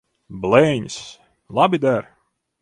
Blēņas! 0.45 0.95
Labi 1.59 1.81
der. 1.85 2.09